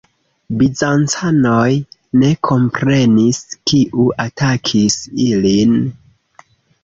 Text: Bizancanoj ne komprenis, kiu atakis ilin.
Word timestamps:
Bizancanoj 0.59 1.67
ne 2.21 2.31
komprenis, 2.47 3.41
kiu 3.71 4.07
atakis 4.25 4.97
ilin. 5.29 5.77